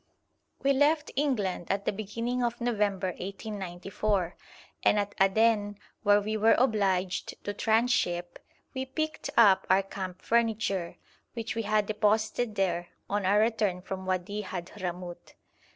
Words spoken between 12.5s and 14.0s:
there on our return